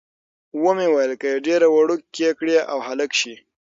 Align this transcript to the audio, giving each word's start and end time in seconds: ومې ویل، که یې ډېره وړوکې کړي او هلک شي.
ومې 0.63 0.87
ویل، 0.93 1.13
که 1.21 1.27
یې 1.31 1.37
ډېره 1.47 1.67
وړوکې 1.75 2.29
کړي 2.39 2.55
او 2.71 2.77
هلک 2.87 3.11
شي. 3.19 3.35